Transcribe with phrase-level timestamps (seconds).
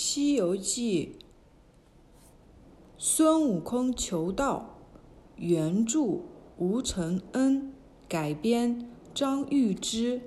[0.00, 1.16] 西游记》
[2.96, 4.78] 孙悟空求道，
[5.34, 6.20] 原著
[6.56, 7.74] 吴承恩，
[8.08, 10.20] 改编张玉芝。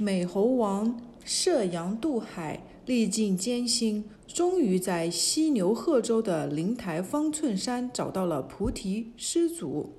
[0.00, 9.92] 美猴王涉洋渡海，历尽艰辛，终于在犀牛贺州的灵台方寸山找到了菩提师祖。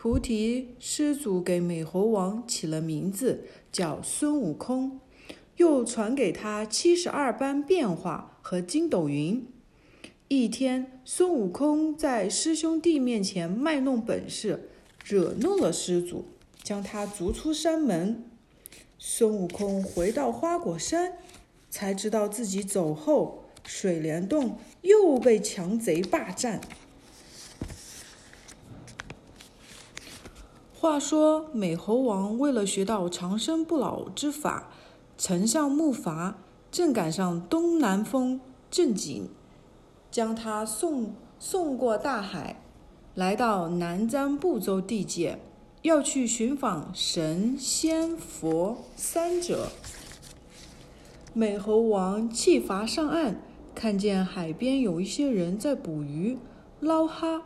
[0.00, 3.42] 菩提师祖给美猴王起了名字，
[3.72, 5.00] 叫孙悟空，
[5.56, 9.44] 又传给他七十二般变化和筋斗云。
[10.28, 14.70] 一天，孙悟空在师兄弟面前卖弄本事，
[15.04, 16.26] 惹怒了师祖，
[16.62, 18.22] 将他逐出山门。
[19.00, 21.14] 孙悟空回到花果山，
[21.70, 26.60] 才知道自己走后，水帘洞又被强贼霸占。
[30.80, 34.70] 话说，美猴王为了学到长生不老之法，
[35.16, 36.34] 乘上木筏，
[36.70, 39.28] 正赶上东南风正紧，
[40.08, 42.62] 将他送送过大海，
[43.16, 45.40] 来到南瞻部洲地界，
[45.82, 49.70] 要去寻访神仙佛三者。
[51.34, 53.40] 美猴王弃筏上岸，
[53.74, 56.38] 看见海边有一些人在捕鱼、
[56.78, 57.42] 捞哈。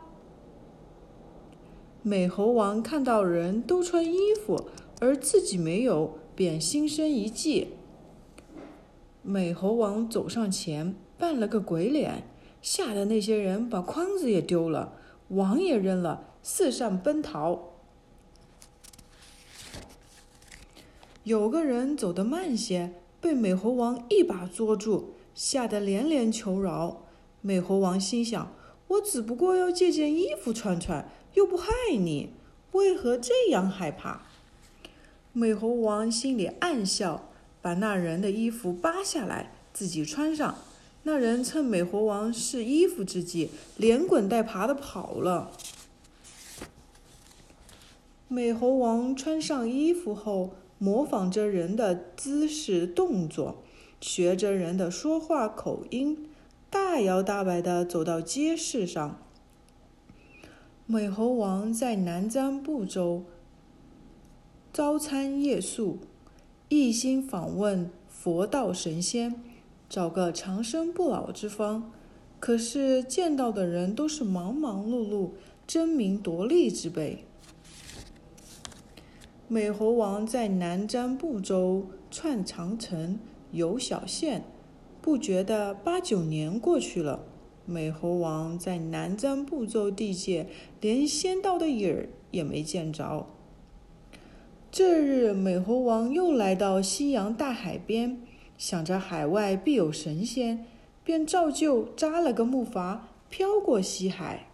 [2.05, 7.69] 美猴王看到人都穿衣服，而自己没有，便心生一计。
[9.21, 12.27] 美猴王走上前，扮了个鬼脸，
[12.61, 14.95] 吓得那些人把筐子也丢了，
[15.29, 17.69] 网也扔了，四散奔逃。
[21.23, 27.05] 有个人走得慢些，被美猴王一把捉住，吓得连连求饶。
[27.39, 28.53] 美猴王心想：
[28.93, 31.09] 我只不过要借件衣服穿穿。
[31.33, 32.29] 又不害你，
[32.73, 34.21] 为何这样害怕？
[35.31, 40.59] 美猴王心里暗笑，把那人的衣服扒下来，自己穿上。
[41.05, 45.51] 那人趁美猴王试衣服之际，连滚带爬的跑了。
[48.27, 53.63] 美猴王穿上衣服后，模仿着人的姿势动作，
[53.99, 56.29] 学着人的说话口音，
[56.73, 59.19] 大摇大摆的走到街市上。
[60.87, 63.25] 美猴王在南瞻部洲
[64.73, 65.99] 朝餐夜宿，
[66.69, 69.35] 一心访问佛道神仙，
[69.87, 71.91] 找个长生不老之方。
[72.39, 75.29] 可是见到的人都是忙忙碌碌、
[75.67, 77.23] 争名夺利之辈。
[79.47, 83.19] 美猴王在南瞻部洲串长城、
[83.51, 84.43] 游小县，
[85.03, 87.25] 不觉得八九年过去了。
[87.65, 90.47] 美猴王在南瞻部洲地界，
[90.79, 93.27] 连仙道的影儿也没见着。
[94.71, 98.21] 这日，美猴王又来到西洋大海边，
[98.57, 100.65] 想着海外必有神仙，
[101.03, 102.99] 便照旧扎了个木筏，
[103.29, 104.47] 飘过西海。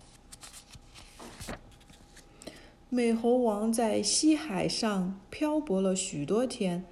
[2.89, 6.83] 美猴王在西海上漂泊了许多天，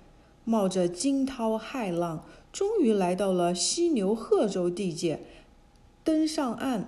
[0.44, 2.24] 冒着惊涛骇浪，
[2.58, 5.20] 终于来到了犀牛贺州地界。
[6.04, 6.86] 登上岸，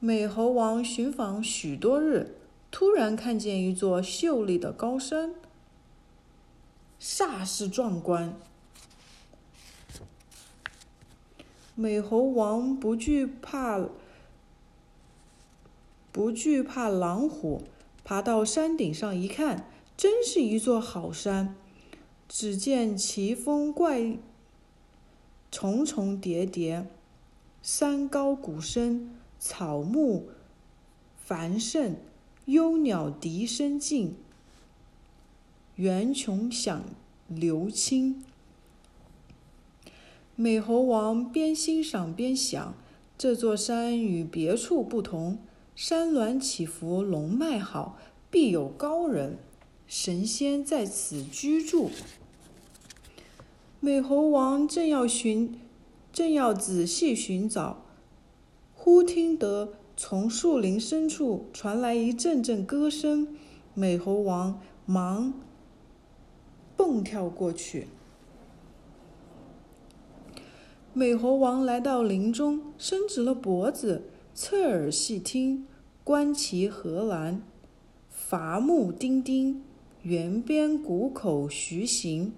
[0.00, 2.36] 美猴王寻访许多日，
[2.70, 5.34] 突然看见一座秀丽的高山，
[7.00, 8.38] 煞是壮观。
[11.74, 13.80] 美猴王不惧怕，
[16.12, 17.62] 不惧怕狼虎，
[18.04, 21.56] 爬到山顶上一看，真是一座好山。
[22.28, 24.18] 只见奇峰怪，
[25.50, 26.86] 重重叠叠。
[27.62, 30.28] 山高谷深，草木
[31.16, 31.96] 繁盛，
[32.44, 34.14] 幽鸟笛声静，
[35.76, 36.84] 猿穷响
[37.26, 38.22] 流清。
[40.36, 42.74] 美猴王边欣赏边想：
[43.16, 45.38] 这座山与别处不同，
[45.74, 47.98] 山峦起伏，龙脉好，
[48.30, 49.38] 必有高人、
[49.88, 51.90] 神仙在此居住。
[53.80, 55.58] 美猴王正要寻。
[56.10, 57.84] 正要仔细寻找，
[58.74, 63.36] 忽听得从树林深处传来一阵阵歌声。
[63.74, 65.32] 美猴王忙
[66.76, 67.86] 蹦跳过去。
[70.92, 74.02] 美猴王来到林中，伸直了脖子，
[74.34, 75.68] 侧耳细听，
[76.02, 77.40] 观其何然？
[78.10, 79.62] 伐木丁丁，
[80.08, 82.32] 圆边谷口徐行，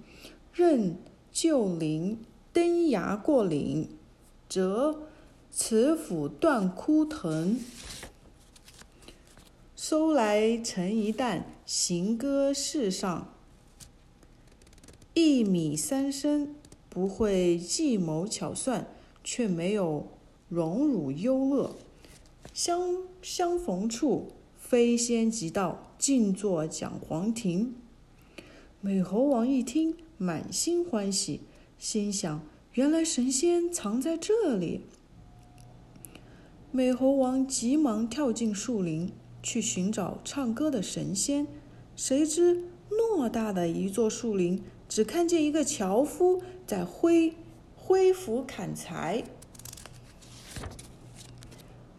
[0.52, 0.96] 任
[1.31, 2.19] 旧林。
[2.52, 3.88] 登崖过岭，
[4.49, 5.02] 折
[5.52, 7.61] 慈斧断枯藤。
[9.76, 13.32] 收来成一担，行歌世上。
[15.14, 16.56] 一米三深，
[16.88, 18.88] 不会计谋巧算，
[19.22, 20.08] 却没有
[20.49, 21.76] 荣辱忧乐。
[22.52, 27.75] 相相逢处，飞仙即到，静坐讲黄庭。
[28.81, 31.43] 美猴王一听，满心欢喜，
[31.79, 32.41] 心想：
[32.73, 34.81] 原来神仙藏在这里。
[36.73, 39.12] 美猴王急忙跳进树林，
[39.43, 41.47] 去寻找唱歌的神仙。
[41.94, 47.35] 谁知偌大的一座树林，只看见一个樵夫在挥
[47.76, 49.23] 挥斧砍柴。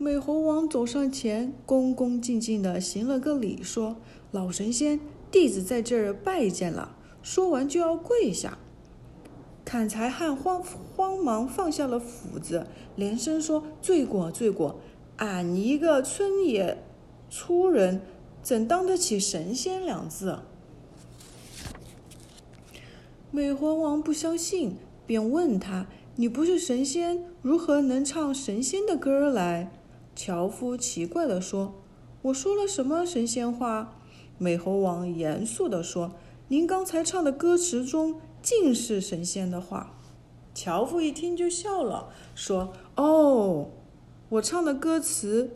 [0.02, 3.98] 美猴王走上前，恭恭敬敬地行了个礼，说
[4.34, 5.00] ：“老神仙，
[5.30, 8.58] 弟子在这儿拜见了。”说完就要跪下。
[9.64, 12.66] 砍柴汉慌慌忙放下了斧子，
[12.96, 14.80] 连声说：“罪过，罪过！
[15.18, 16.84] 俺一个村野
[17.30, 18.02] 粗人，
[18.42, 20.40] 怎当得起神仙两字？”
[23.30, 25.86] 美猴王不相信，便问他
[26.18, 29.72] ：“你不是神仙，如何能唱神仙的歌来？”
[30.16, 31.76] 樵夫奇怪地说
[32.24, 33.98] ：“我说了什么神仙话？”
[34.38, 36.14] 美猴王严肃地说
[36.50, 39.96] ：“您刚才唱的歌词中尽是神仙的话。”
[40.54, 43.70] 樵夫一听就笑了，说：“哦，
[44.30, 45.52] 我唱的歌词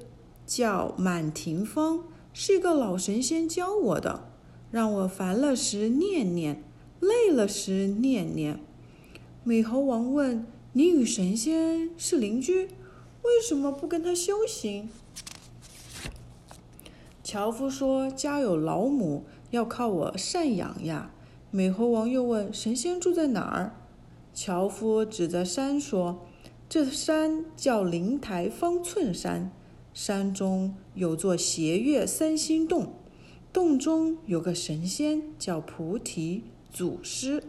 [0.46, 1.98] 叫《满庭芳》，
[2.32, 4.30] 是一个老神仙教我的，
[4.72, 6.64] 让我烦了时念念，
[7.02, 8.60] 累了时念念。”
[9.44, 12.70] 美猴王问：“你与神仙是邻居？”
[13.26, 14.90] 为什么不跟他修行？
[17.24, 21.12] 樵夫说：“家有老母，要靠我赡养呀。”
[21.50, 23.76] 美猴王又问：“神仙住在哪儿？”
[24.32, 26.26] 樵夫指着山说
[26.70, 29.52] ：“这山叫灵台方寸山，
[29.94, 32.94] 山中有座斜月三星洞，
[33.52, 37.44] 洞中有个神仙叫菩提祖师。”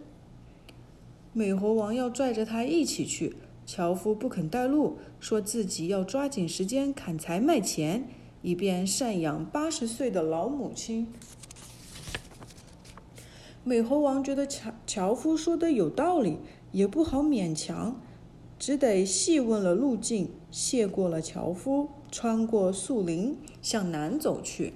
[1.35, 3.37] 美猴王要拽着他一起去。
[3.67, 8.09] 樵夫不肯带路，说自己要抓紧时间砍柴卖钱，
[8.43, 11.09] 以便赡养八十岁的老母亲。
[13.65, 16.39] 美猴王觉得樵樵夫说的有道理，
[16.71, 18.01] 也不好勉强，
[18.57, 24.75] 只得细问了路径，谢过了樵夫，穿过树林向南走去。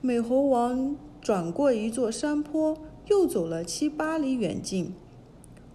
[0.00, 2.78] 美猴王转过一座山坡，
[3.08, 4.94] 又走了七八里远近。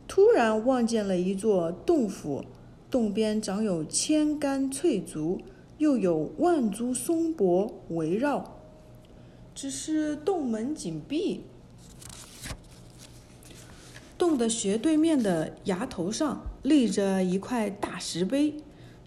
[0.07, 2.45] 突然望见了一座洞府，
[2.89, 5.41] 洞边长有千竿翠竹，
[5.77, 8.59] 又有万株松柏围绕，
[9.53, 11.43] 只是洞门紧闭。
[14.17, 18.55] 洞的斜对面的崖头上立着一块大石碑，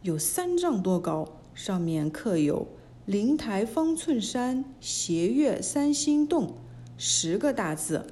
[0.02, 2.66] 有三丈多高，上面刻有
[3.06, 6.54] “灵台方寸山斜月三星洞”
[6.98, 8.04] 十个大字。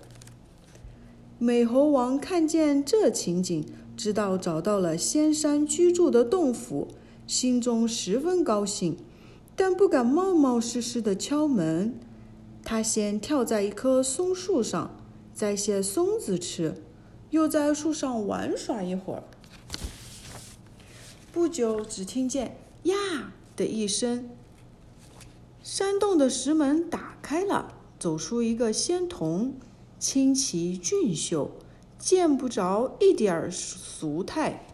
[1.39, 3.63] 美猴王看见这情景，
[3.95, 6.89] 知道找到了仙山居住的洞府，
[7.27, 8.97] 心中十分高兴，
[9.55, 11.95] 但不敢冒冒失失地敲门。
[12.65, 14.97] 他先跳在一棵松树上，
[15.35, 16.83] 摘些松子吃，
[17.29, 19.23] 又在树上玩耍一会儿。
[21.31, 22.95] 不久，只听见“呀”
[23.55, 24.31] 的一声，
[25.63, 29.53] 山洞的石门打开了，走出一个仙童。
[29.99, 31.51] 清奇俊秀，
[31.99, 34.67] 见不着一点儿俗态。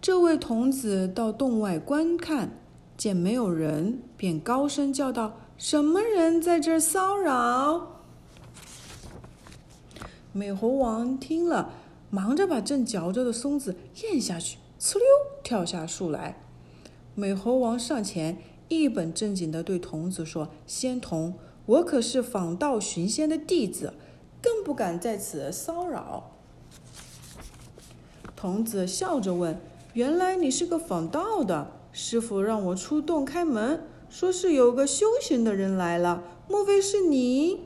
[0.00, 2.58] 这位童子到洞外观看，
[2.96, 8.04] 见没有人，便高声叫道：“什么人在这骚扰？”
[10.32, 11.72] 美猴王听了，
[12.08, 15.06] 忙着把正嚼着的松子咽下去，哧溜
[15.42, 16.40] 跳下树来。
[17.16, 21.34] 美猴王上前，一本正经地对童子说：“仙童。”
[21.66, 23.92] 我可是访道寻仙的弟子，
[24.40, 26.30] 更不敢在此骚扰。
[28.36, 29.58] 童子笑着问
[29.94, 31.72] ：“原来你是个访道的？
[31.90, 37.60] 师傅让我出洞开门，说是有个修行的人来了，莫非是你？”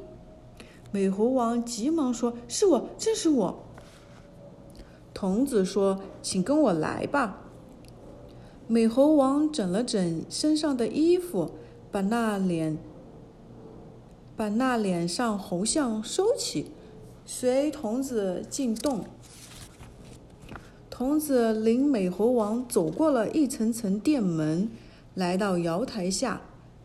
[0.93, 3.65] 美猴王急忙说：“是我，正是我。”
[5.13, 7.43] 童子说：“请跟我来吧。”
[8.67, 11.51] 美猴王整了整身上的衣服，
[11.91, 12.79] 把那脸。
[14.41, 16.71] 把那脸上红相收起，
[17.27, 19.05] 随童子进洞。
[20.89, 24.71] 童子领美猴王走过了一层层殿门，
[25.13, 26.41] 来到瑶台下，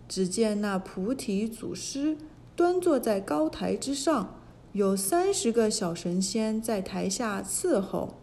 [0.05, 2.17] 只见那菩提祖师
[2.57, 4.35] 端坐在高台之上，
[4.73, 8.15] 有三十个小神仙在台下伺候。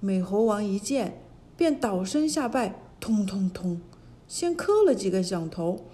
[0.00, 1.22] 美猴王一见，
[1.56, 3.80] 便倒身下拜，通通通，
[4.26, 5.84] 先磕了几个响头。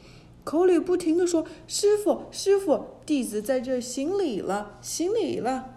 [0.42, 5.76] 口里不停地说：“师傅，师傅，弟子在这行礼了，行礼了。”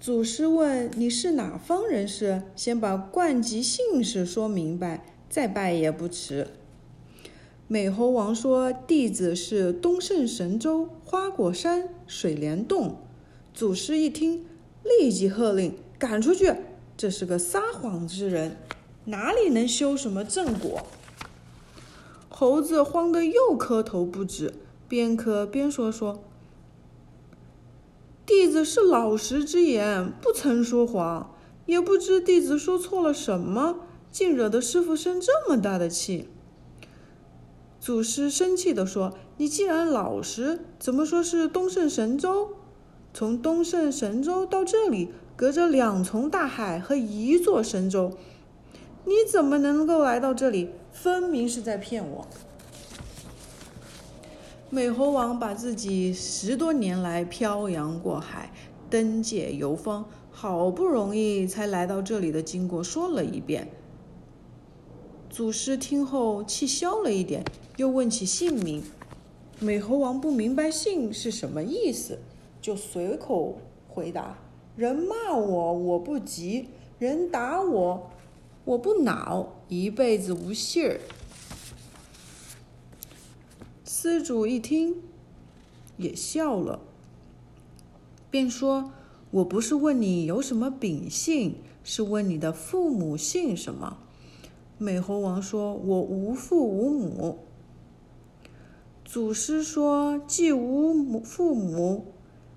[0.00, 2.42] 祖师问：“你是哪方人士？
[2.56, 6.46] 先把冠籍姓氏说明白，再拜也不迟。”
[7.68, 12.96] 美猴王说：“弟子是东胜神州花果山水帘洞。”
[13.52, 14.46] 祖师一听，
[14.84, 16.54] 立即喝令：“赶出去！
[16.96, 18.56] 这是个撒谎之人，
[19.04, 20.86] 哪里能修什么正果？”
[22.40, 24.54] 猴子慌得又磕头不止，
[24.86, 26.22] 边磕边说：“说。”
[28.24, 31.34] 弟子是老实之言，不曾说谎，
[31.66, 33.80] 也不知弟子说错了什么，
[34.12, 36.28] 竟惹得师傅生这么大的气。
[37.80, 42.50] 祖师生气地说：“你既然老实，怎么说是东胜神州？
[43.12, 48.12] 从东胜神州到这里，隔着两重大海和一座神州，
[49.04, 50.70] 你怎么能够来到这里？
[51.02, 52.26] 分明是在骗我。”
[54.70, 58.52] 美猴王把自己十多年来漂洋过海、
[58.90, 63.68] 登界游方，好不容易才来到这里的经过说了一遍。
[65.30, 67.42] 祖师听后气消了一点，
[67.76, 68.82] 又问起姓名。
[69.60, 72.18] 美猴王不明白姓是什么意思，
[72.60, 74.36] 就随口回答
[74.76, 76.66] ：“人骂我，我不急；
[76.98, 78.10] 人打我，
[78.68, 79.54] 我不恼。
[79.68, 81.00] 一辈子无信儿。”
[83.84, 84.96] 施主一听，
[85.96, 86.80] 也笑了，
[88.30, 88.92] 便说
[89.32, 93.98] ：“我不是问你有什么秉性，是问你的父母姓什么。”
[94.78, 97.38] 美猴王说：“我无父无母。”
[99.04, 102.12] 祖师说：“既无母父母，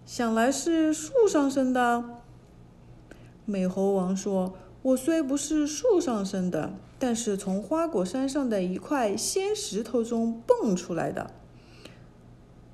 [0.05, 2.21] 想来是树上生的。”
[3.45, 11.31] 美猴王说：“我虽不是树上生的。”但是从花果山上的一块仙石头中蹦出来的。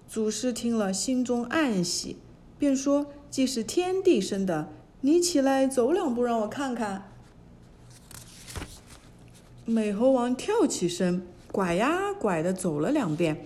[0.10, 2.18] 祖师听了，心中暗喜，
[2.60, 4.68] 便说：“既是天地生的，
[5.00, 7.10] 你起来走两步，让我看看。”
[9.64, 13.46] 美猴王跳起身，拐呀拐的走了两遍。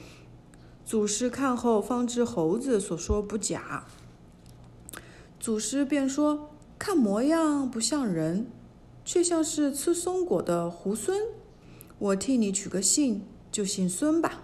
[0.83, 3.85] 祖师看后，方知猴子所说不假。
[5.39, 6.49] 祖师便说
[6.83, 8.47] ：“看模样不像人。”
[9.05, 11.13] 却像是吃松果的猢狲，
[11.97, 13.21] 我替你取个姓，
[13.51, 14.43] 就姓孙吧。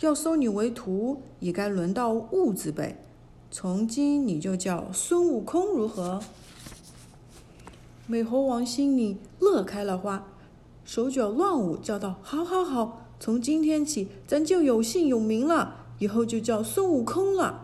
[0.00, 2.96] 要收你为徒，也该轮到悟字辈，
[3.50, 6.22] 从今你就叫孙悟空，如何？
[8.06, 10.28] 美猴王心里乐开了花，
[10.84, 13.06] 手脚乱舞，叫道：“好，好，好！
[13.18, 17.62] 从今天起，咱就有姓有名了，以后就叫孙悟空了。”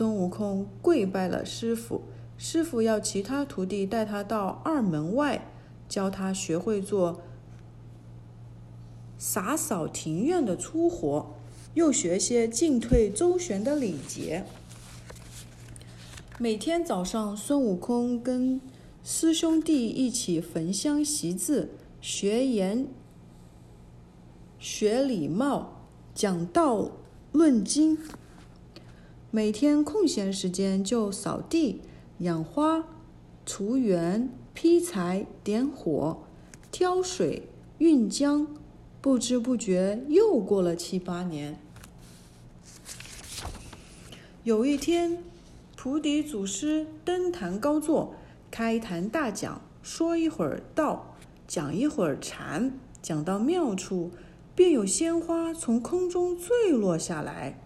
[0.00, 2.00] 孙悟空跪拜了师傅。
[2.38, 5.46] 师傅要其他徒弟带他到二门外，
[5.90, 7.20] 教他学会做
[9.18, 11.34] 洒扫庭院的粗活，
[11.74, 14.46] 又学些进退周旋的礼节。
[16.38, 18.58] 每天早上，孙悟空跟
[19.04, 22.86] 师兄弟一起焚香习字、学言、
[24.58, 25.82] 学礼貌、
[26.14, 26.90] 讲道
[27.32, 27.98] 论经。
[29.32, 31.82] 每天空闲时间就扫地。
[32.18, 32.84] 养花、
[33.46, 36.24] 除园、劈柴、点火、
[36.72, 38.46] 挑水、运浆，
[39.00, 41.56] 不知不觉又过了七八年。
[44.42, 45.22] 有一天，
[45.76, 48.16] 菩提祖师登坛高坐，
[48.50, 51.14] 开坛大讲，说一会儿道，
[51.46, 54.10] 讲一会儿禅，讲到妙处，
[54.56, 57.60] 便有鲜花从空中坠落下来。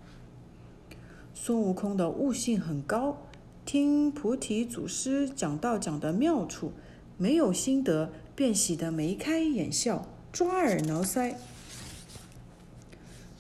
[1.47, 3.19] 孙悟空的悟性很高。
[3.67, 6.73] 听菩提祖师讲道讲的妙处，
[7.19, 11.35] 没有心得，便喜得眉开眼笑，抓耳挠腮。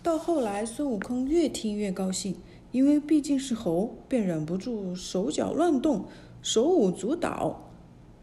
[0.02, 2.37] 到后来，孙悟空越听越高兴，
[2.73, 6.04] 因为毕竟是猴，便忍不住手脚乱动，
[6.42, 7.70] 手舞足蹈。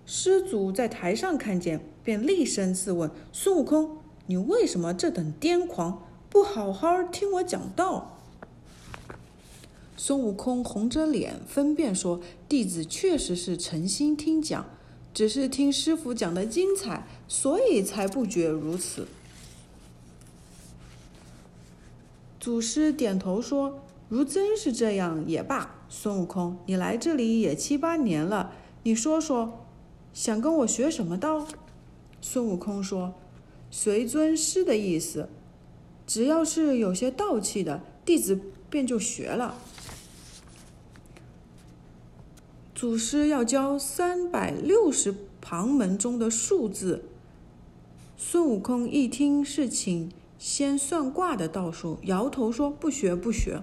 [0.05, 3.97] 师祖在台上看见，便厉声质问孙悟空
[4.27, 6.03] ：“你为什么这等癫狂？
[6.29, 8.10] 不好好听我讲道？”
[10.03, 14.65] 孙悟空红着脸分辨说：“弟子确实是诚心听讲，
[15.13, 19.07] 只是听师傅讲的精彩，所以才不觉如此。”
[22.41, 25.85] 祖师点头说：“如真是这样也罢。
[25.87, 29.67] 孙悟空，你来这里也七八年了，你说说，
[30.15, 31.47] 想跟我学什么道？”
[32.19, 33.13] 孙悟空说
[33.69, 35.29] ：“随尊师的意思，
[36.07, 39.59] 只要是有些道气的，弟子便就学了。”
[42.81, 47.03] 祖师要教三百六十旁门中的数字。
[48.17, 53.61] 孙悟空一听是请先算卦的道术，摇头说不学不学。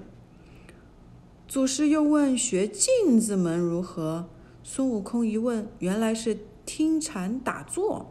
[1.49, 4.29] 祖师又问学镜子门如何？
[4.63, 8.07] 孙悟空一问，原来是听禅打坐，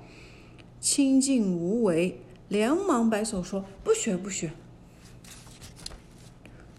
[0.81, 4.51] 清净无为，连忙摆手说不学不学。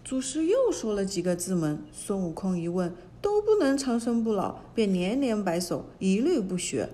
[0.05, 2.93] 祖师又说了几个字门，孙悟空一问
[3.29, 6.89] 都不能长生不老，便连连摆手，一律不学。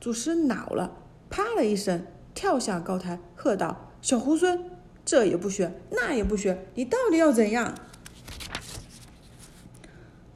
[0.00, 0.96] 祖师恼了，
[1.28, 4.58] 啪了一声，跳下高台，喝道：“小猢狲，
[5.04, 7.74] 这也不学，那也不学，你到底要怎样？”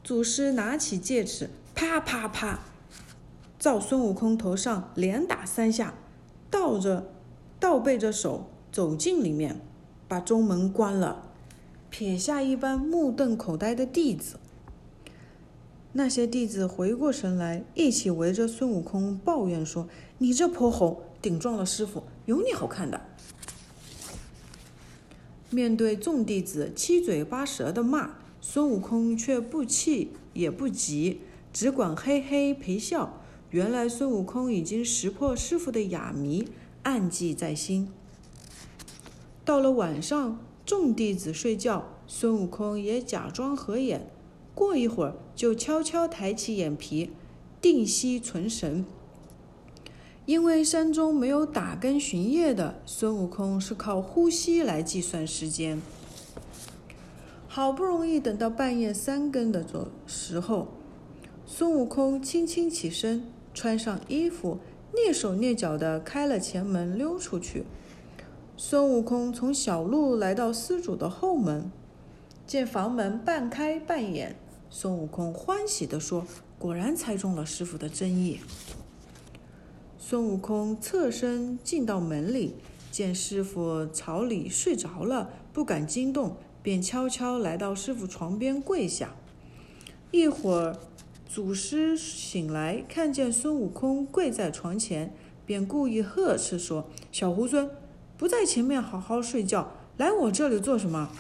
[0.04, 2.60] 祖师拿起戒尺，啪啪啪，
[3.58, 5.94] 照孙悟空头上连打三下，
[6.50, 7.10] 倒着
[7.58, 9.58] 倒背着手走进里面，
[10.06, 11.30] 把中门关了。
[11.88, 14.36] 撇下一班目瞪口呆的弟子，
[15.94, 23.00] 那些弟子回过神来，一起围着孙悟空抱怨说：“你这泼猴，顶撞了师傅，有你好看的！”
[25.50, 31.20] 面对众弟子七嘴八舌的骂，孙悟空却不气也不急，
[31.52, 33.20] 只管嘿嘿陪笑。
[33.50, 36.49] 原来孙悟空已经识破师傅的哑谜，
[36.84, 37.90] 暗记在心。
[39.44, 40.38] 到了晚上。
[40.64, 44.12] 众弟子睡觉，孙悟空也假装合眼，
[44.54, 47.11] 过一会儿就悄悄抬起眼皮，
[47.61, 48.85] 定息存神。
[50.25, 55.82] 因为山中没有打更巡夜的，孙悟空是靠呼吸来计算时间。
[57.49, 59.66] 好不容易等到半夜三更的
[60.06, 60.68] 时候，
[61.44, 64.59] 孙悟空轻轻起身，穿上衣服，
[64.94, 67.64] 蹑手蹑脚的开了前门，溜出去。
[68.56, 71.71] 孙悟空从小路来到施主的后门，
[72.47, 74.37] 见房门半开半掩，
[74.75, 76.26] 孙悟空欢喜地说
[76.59, 78.41] ：“果然猜中了师傅的真意。”
[80.00, 82.55] 孙悟空侧身进到门里，
[82.91, 89.14] 见师傅朝里睡着了，不敢惊动，便悄悄来到师傅床边跪下。
[90.11, 90.78] 一会儿，
[91.28, 97.69] 祖师醒来，看见孙悟空跪在床前，便故意呵斥说：“小猢狲！”
[98.17, 101.11] 不在前面好好睡觉，来我这里做什么？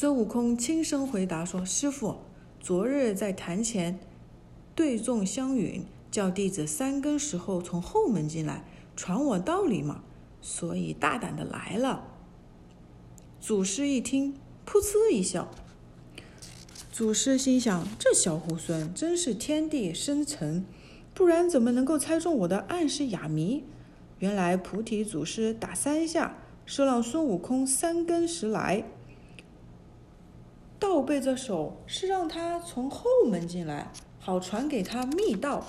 [0.00, 2.16] 孙悟空轻声回答说：“师傅，
[2.58, 3.98] 昨日在坛前
[4.74, 8.64] 对众相允，叫弟子三更时候从后门进来，
[8.96, 10.02] 传我道理嘛，
[10.40, 12.08] 所以大胆的来了。”
[13.42, 14.32] 祖师一听，
[14.66, 15.50] 噗呲一笑。
[16.90, 20.64] 祖师心想：这小猢狲真是天地生成，
[21.12, 23.64] 不然怎么能够猜中我的暗示哑谜？
[24.20, 28.84] 原来菩提祖师打三下，是让孙悟空三更时来；
[30.80, 35.66] 倒背着手，是让他从后门进来，好传给他密道。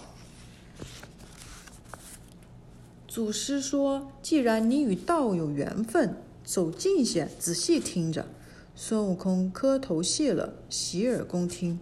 [3.08, 8.26] 祖师说：“既然你与道有缘分，走近些，仔细听着。”
[8.74, 11.78] 孙悟空磕头谢了，洗耳恭听。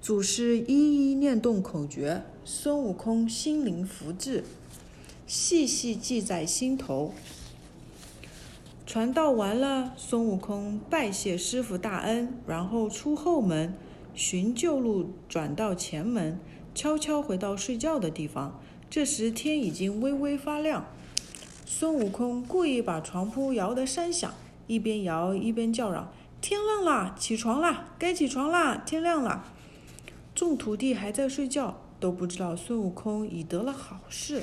[0.00, 4.42] 祖师一一念动口诀，孙悟空心灵福至。
[5.28, 7.14] 细细记在心头。
[8.92, 13.72] 传道完了，孙悟空拜谢师傅大恩，然后出后门，
[14.14, 16.38] 寻旧路转到前门，
[16.74, 18.60] 悄悄回到睡觉的地方。
[18.90, 20.84] 这时天已经微微发亮，
[21.64, 24.30] 孙悟空故意把床铺摇得山响，
[24.66, 29.50] 一边摇一边叫嚷：“天亮啦，起床啦，该起床啦，天亮啦！”
[30.36, 34.42] 众徒弟还在睡觉，都不知道孙悟空已得了好事。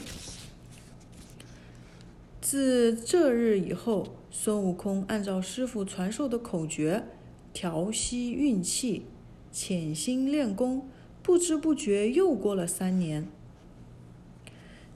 [2.41, 7.08] 自这日以后，孙悟空按照师傅传授的口诀
[7.52, 9.06] 调息运气，
[9.52, 10.88] 潜心练功，
[11.24, 13.28] 不知不觉又过了三年。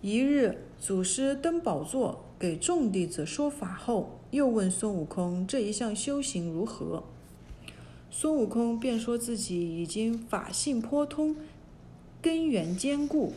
[0.02, 7.04] 一日，祖师登宝座给众弟子说法后，又问孙悟空这一项修行如何。
[8.12, 11.36] 孙悟空便说自己已经法性颇通，
[12.22, 13.34] 根源坚固。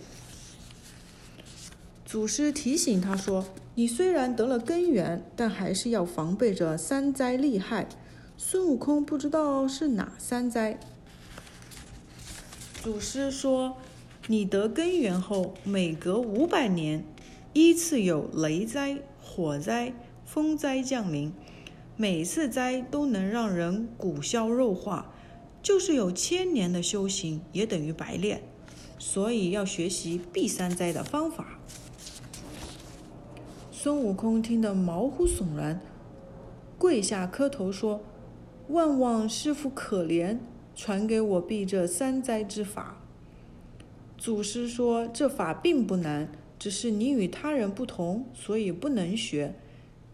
[2.07, 3.45] 祖师提醒他说。
[3.79, 7.87] 你虽然得了根源，但还是要防备着三灾厉害。
[8.39, 10.81] 孙悟空不知道是哪三灾。
[12.83, 13.77] 祖师说，
[14.29, 17.05] 你得根源后，每隔五百年，
[17.53, 19.93] 依次有雷灾、火灾、
[20.25, 21.35] 风灾降临，
[21.99, 25.13] 每次灾都能让人骨消肉化，
[25.63, 28.41] 就是有千年的修行也等于白练。
[28.99, 31.59] 所以要学习避三灾的方法。
[33.87, 35.81] 孙悟空听得毛骨悚然，
[36.77, 38.01] 跪下磕头说
[38.67, 40.39] ：“万望师傅可怜，
[40.75, 43.01] 传给我避这三灾之法。”
[44.19, 49.55] 祖师说：“这法并不难，只是你与他人不同，所以不能学。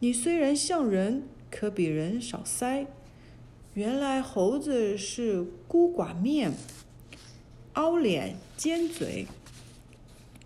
[0.00, 2.84] 你虽然像人，可比人少腮。
[3.72, 6.52] 原来猴子是孤寡面，
[7.72, 9.26] 凹脸尖嘴。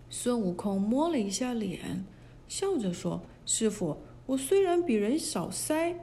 [0.09, 2.05] 孙悟空摸了一下脸，
[2.47, 5.95] 笑着说：“师傅，我虽然比人少腮，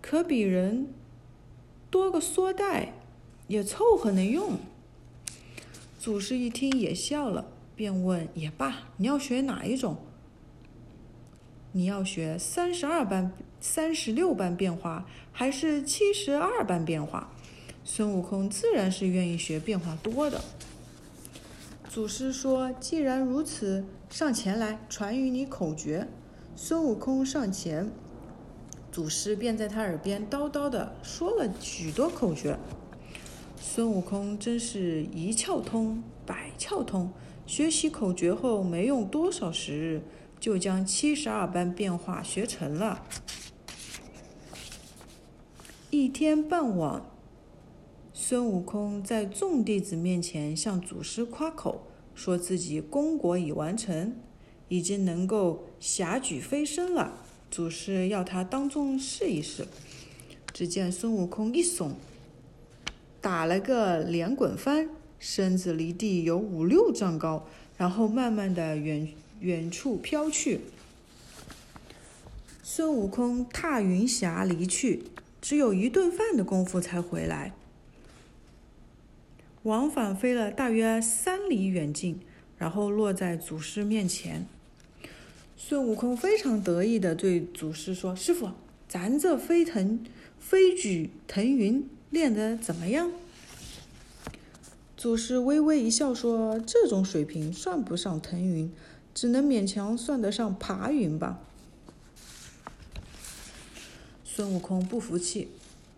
[0.00, 0.88] 可比人
[1.90, 2.94] 多个缩带，
[3.46, 4.58] 也凑合能用。”
[6.00, 7.46] 祖师一听也笑了，
[7.76, 9.96] 便问：“也罢，你要学哪一种？”
[11.74, 17.32] 你要学三十二般、三十六般变化，还是七十二般变化？
[17.82, 20.40] 孙悟空自然是愿意学变化多的。
[21.92, 26.08] 祖师说：“既然如此，上前来传与你口诀。”
[26.56, 27.90] 孙悟空上前，
[28.90, 32.56] 祖师便在他耳边叨叨的说了许多口诀。
[33.60, 37.12] 孙悟空真是一窍通百窍通，
[37.44, 40.02] 学习口诀后没用多少时日。
[40.40, 43.02] 就将七十二般变化学成了。
[45.90, 47.02] 一天傍晚，
[48.14, 54.14] 孙悟空在众弟子面前向祖师夸口，说自己功果已完成，
[54.68, 57.12] 已经能够霞举飞升了。
[57.50, 59.66] 祖师要他当众试一试。
[60.52, 61.92] 只见孙悟空一耸，
[63.20, 67.46] 打了个连滚翻，身子离地有五六丈高，
[67.76, 69.08] 然后慢慢的远。
[69.40, 70.60] 远处飘去，
[72.62, 75.02] 孙悟空踏云霞离去，
[75.40, 77.52] 只有一顿饭的功夫才回来。
[79.64, 82.20] 往返飞了大约三里远近，
[82.58, 84.46] 然后落在祖师面前。
[85.56, 88.50] 孙悟空非常得意的对祖师说：“师傅，
[88.88, 90.04] 咱这飞腾、
[90.38, 93.10] 飞举腾云练得怎么样？”
[94.96, 98.70] 祖师微微一笑说：“这种水平算不上腾云。”
[99.14, 101.38] 只能勉强算得上爬云吧。
[104.24, 105.48] 孙悟空不服气，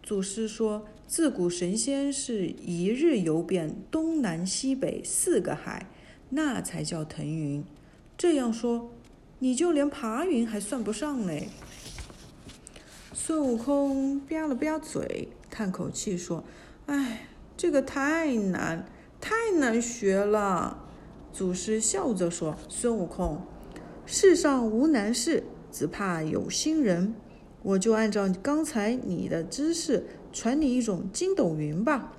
[0.04, 5.90] 祖师说：“自古神仙是一日游遍东南西北四个海，
[6.28, 7.64] 那才叫腾云。
[8.14, 8.90] 这样说，
[9.38, 11.48] 你就连爬云还算不上嘞。”
[13.14, 16.44] 孙悟空吧了吧嘴，叹口气说
[16.84, 18.84] ：“哎，这个太难，
[19.22, 20.84] 太难学了。”
[21.32, 23.40] 祖师笑着说：“孙悟空，
[24.04, 27.14] 世上无难事，只怕有心人。
[27.64, 32.12] 我就按照刚才你的姿势，传你一种筋斗云吧。”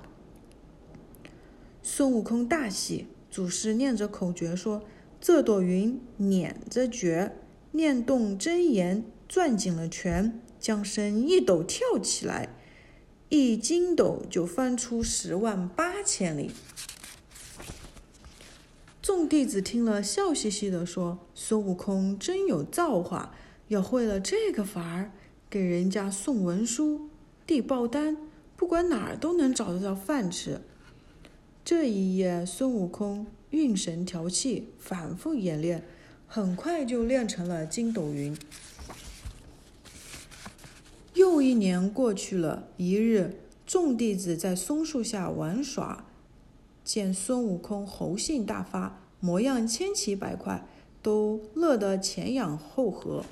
[1.82, 4.82] 孙悟空大喜，祖师念着口诀说
[5.20, 7.36] ：“这朵云捻着诀，
[7.70, 12.56] 念动真言，攥紧了拳，将身一抖跳起来，
[13.28, 16.50] 一筋斗就翻出十万八千里。”
[19.00, 23.32] 众弟子听了，笑嘻嘻地说：“孙悟空真有造化，
[23.68, 25.12] 要会了这个法儿，
[25.56, 27.08] 给人家送文书、
[27.46, 28.14] 递报单，
[28.56, 30.60] 不管哪儿都能找得到饭吃。”
[31.64, 35.82] 这一夜，孙悟空运神调气，反复演练，
[36.28, 38.36] 很快就练成了筋斗云。
[41.14, 46.04] 又一年过去了，一日，众弟子在松树下玩耍。
[46.84, 50.66] 见孙悟空猴性大发，模样千奇百怪，
[51.00, 53.24] 都乐得前仰后合。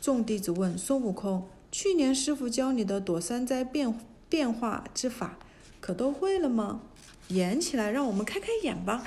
[0.00, 5.38] 众弟子问孙悟空：“去年师傅教你的躲三灾变变化之法，
[5.78, 6.80] 可都会了吗？
[7.28, 9.06] 演起来，让我们开开眼吧。”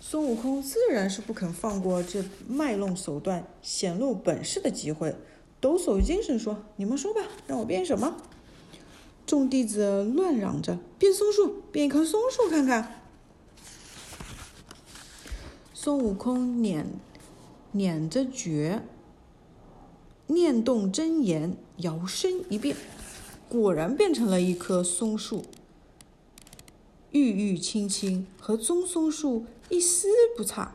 [0.00, 5.14] 孙悟空自然是不肯放过这卖弄手段、显露本事的机会，
[5.60, 8.16] 抖擞精神说：“你们说吧，让我变什么？”
[9.26, 13.02] 众弟子乱嚷着：“变松树，变一棵松树看看。”
[15.72, 16.86] 孙悟空捻
[17.72, 18.82] 捻着诀，
[20.28, 22.76] 念动真言，摇身一变，
[23.48, 25.44] 果然变成了一棵松树，
[27.10, 30.74] 郁郁青青，和棕松树一丝不差，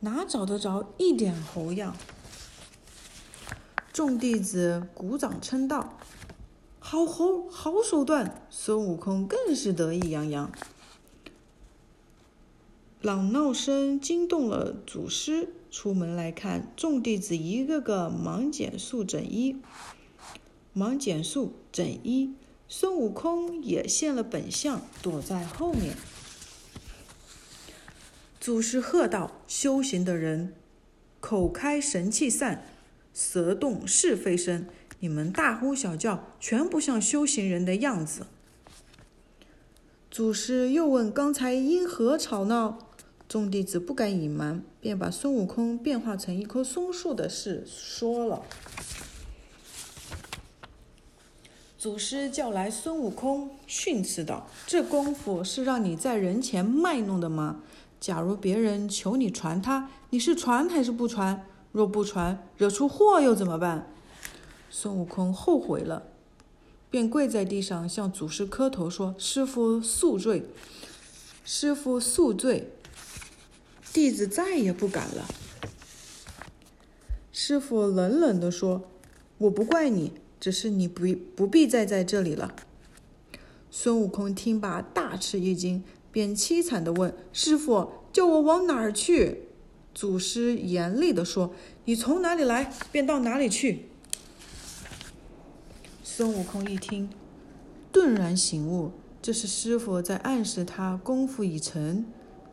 [0.00, 1.96] 哪找得着一点猴样？
[3.92, 5.96] 众弟子鼓掌称道。
[6.78, 8.46] 好猴，好手段！
[8.50, 10.52] 孙悟空更是得意洋洋。
[13.04, 19.58] 嚷闹声惊动了祖师，出门来看，众弟子一个个忙减速整衣，
[20.72, 22.32] 忙减速整衣。
[22.66, 25.94] 孙悟空也现了本相，躲在后面。
[28.40, 30.54] 祖师喝道：“修行的人，
[31.20, 32.66] 口开神气散，
[33.12, 34.66] 舌动是非生。”
[35.00, 38.26] 你们大呼小叫，全不像修行人的样子。
[40.10, 42.78] 祖师又问：“刚才因何吵闹？”
[43.28, 48.42] 众弟子不敢隐瞒，便把孙悟空变化成一棵松树的事说了。
[51.76, 57.60] 祖师叫来孙悟空，训斥道：“这功夫是让你在人前卖弄的吗？
[58.00, 61.46] 假如别人求你传他，你是传还是不传？
[61.72, 63.90] 若不传，惹出祸又怎么办？”
[64.70, 66.04] 孙悟空后悔了，
[66.88, 70.46] 便跪在地上向祖师磕头说：“师傅恕罪，
[71.44, 72.72] 师傅恕罪，
[73.94, 75.26] 弟子再也不敢了。”
[77.32, 78.90] 师傅冷冷地说
[79.38, 82.54] ：“我不怪你。”只是你不不必再在这里了。
[83.70, 89.44] 孙悟空听罢，大吃一惊，便凄惨地问：“师傅，叫我往哪儿去？”
[89.94, 91.54] 祖师严厉地说
[91.86, 93.86] ：“你从哪里来，便到哪里去。”
[96.04, 97.08] 孙悟空一听，
[97.90, 102.04] 顿然醒悟，这是师傅在暗示他功夫已成，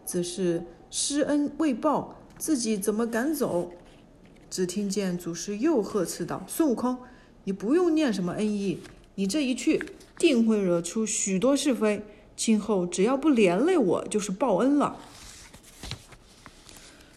[0.05, 3.71] 只是施恩未报，自己怎么敢走？
[4.49, 6.97] 只听见祖师又呵斥道：“孙悟空！”
[7.45, 8.79] 你不用念什么恩义，
[9.15, 9.81] 你这一去，
[10.19, 12.03] 定会惹出许多是非。
[12.35, 14.97] 今后只要不连累我，就是报恩了。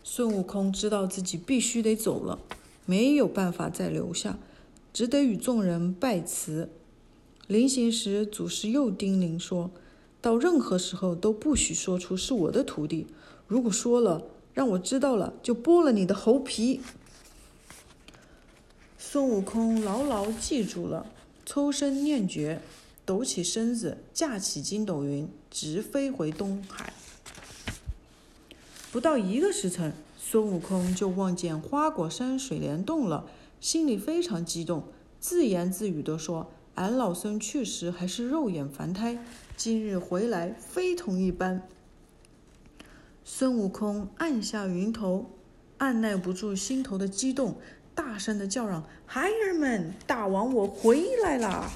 [0.03, 2.39] 孙悟空知道自己必须得走了，
[2.87, 4.39] 没有办法再留下，
[4.93, 6.71] 只得与众人拜辞。
[7.49, 9.71] 临行时，祖师又叮咛说
[10.23, 13.07] ：“到任何时候都不许说出是我的徒弟，
[13.47, 16.81] 如果说了，让我知道了，就剥了你的猴皮。”
[18.99, 21.07] 孙悟空牢牢记住了，
[21.45, 22.61] 抽身念诀，
[23.05, 26.93] 抖起身子，驾起筋斗云，直飞回东海。
[28.91, 33.27] 不到一个时辰，孙悟空就望见花果山水帘洞了，
[33.61, 34.85] 心里非常激动，
[35.21, 39.19] 自言自语地说：“俺老孙去时还是肉眼凡胎，
[39.57, 41.69] 今日回来非同一般。”
[43.27, 45.31] 孙悟空按下云头，
[45.79, 47.57] 按耐不住心头的激动。
[47.95, 51.71] 大声的叫嚷：“孩儿们，大王我回来了！”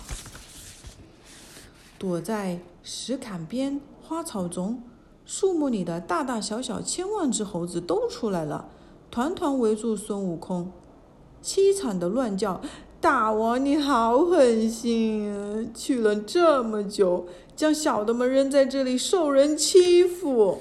[1.99, 4.83] 躲在石坎边、花草中、
[5.25, 8.69] 树木里的大大小小千万只猴子都出来了，
[9.11, 10.71] 团团围住孙悟空，
[11.43, 12.61] 凄惨的乱叫
[13.01, 15.65] ：“大王你好狠心啊！
[15.75, 20.59] 去了这么久，将小的们扔在这里受人欺负！”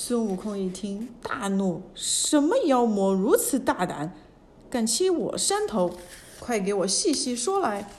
[0.00, 4.14] 孙悟空一听，大怒：“什么妖魔如此大胆？”
[4.70, 5.90] 敢欺我山头，
[6.38, 7.90] 快给我细细说来。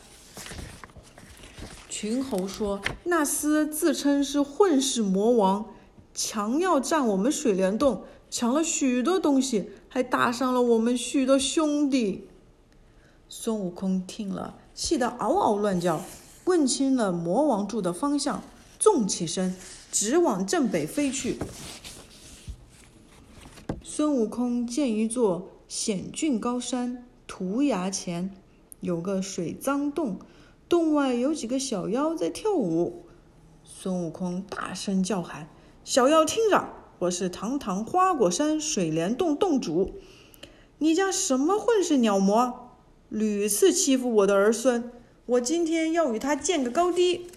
[1.90, 5.66] 群猴说：“那厮自称是混世魔王，
[6.14, 12.30] 强要占我们水帘洞，抢了许多东西，还打伤了我们许多兄弟。”
[13.28, 16.02] 孙悟空听了，气得嗷嗷乱叫。
[16.46, 18.42] 问清了魔王住的方向，
[18.80, 19.54] 纵起身，
[19.92, 21.38] 直往正北飞去。
[24.00, 25.50] 孙悟空见一座。
[25.68, 28.34] 险峻高山，涂崖前
[28.80, 30.20] 有个水脏洞，
[30.70, 33.04] 洞外有几个小妖在跳舞。
[33.66, 35.50] 孙悟空大声叫喊
[35.84, 39.92] ：“小妖听着，我是堂堂花果山水帘洞洞主，
[40.78, 42.78] 你家什么混世鸟魔，
[43.10, 44.94] 屡次欺负我的儿孙，
[45.26, 47.28] 我今天要与他见个高低。”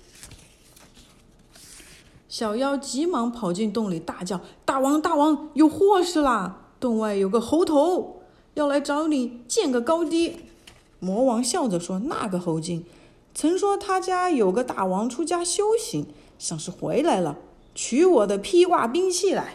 [2.33, 6.71] 小妖急忙跑进洞里，大叫：“大王，大王，有祸事啦！
[6.81, 8.23] 洞外有个猴头。”
[8.57, 10.37] 要来找你见个高低，
[10.99, 12.87] 魔王笑着说：“那个猴精，
[13.35, 16.07] 曾说他家有个大王出家修行，
[16.39, 17.37] 像是回来了，
[17.75, 19.53] 取我的披挂兵器来。”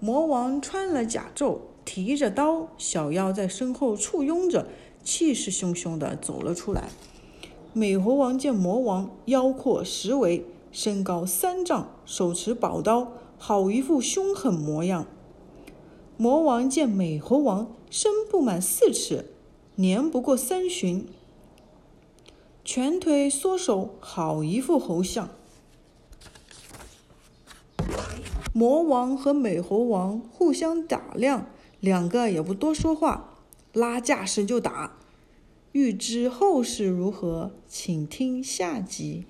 [0.00, 4.66] 魔王穿了甲胄，提着刀，小妖在身后簇拥着，
[5.04, 6.88] 气势汹汹地走了出来。
[7.72, 15.06] 美猴王见魔王腰阔十围，身高三丈，手持宝刀，好一副凶狠模样。
[16.16, 19.26] 魔王见美猴王身不满四尺，
[19.76, 21.06] 年不过三旬，
[22.64, 25.28] 拳腿缩手，好一副猴相。
[28.52, 31.46] 魔王和美猴王互相打量，
[31.78, 33.36] 两个也不多说话，
[33.72, 34.96] 拉架势就打。
[35.72, 39.24] 欲知后事如何，请听下集。